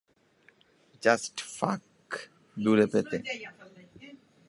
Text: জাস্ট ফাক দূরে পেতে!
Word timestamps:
জাস্ট 1.03 1.35
ফাক 1.57 1.83
দূরে 2.57 2.85
পেতে! 2.91 3.17